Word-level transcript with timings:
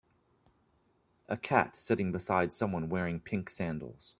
A 1.29 1.37
cat 1.37 1.75
sitting 1.75 2.11
beside 2.11 2.51
someone 2.51 2.89
wearing 2.89 3.19
pink 3.19 3.51
sandals. 3.51 4.09